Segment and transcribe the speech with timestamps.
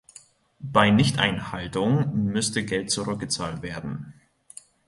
[0.63, 4.15] Bei Nichteinhaltung müsste Geld zurückgezahlt werden.